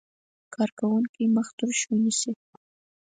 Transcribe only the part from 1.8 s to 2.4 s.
ونیسي.